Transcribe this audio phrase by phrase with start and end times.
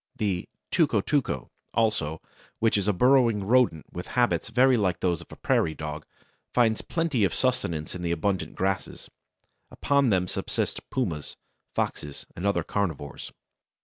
[0.15, 2.23] The "tuco tuco" also,
[2.57, 6.07] which is a burrowing rodent with habits very like those of the prairie dog,
[6.55, 9.11] finds plenty of sustenance in the abundant grasses.
[9.69, 11.37] Upon them subsist pumas,
[11.75, 13.31] foxes, and other carnivores.